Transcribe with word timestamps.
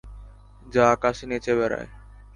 যা 0.65 0.83
আকাশে 0.95 1.25
নেচে 1.27 1.51
বেড়ায়। 1.59 1.89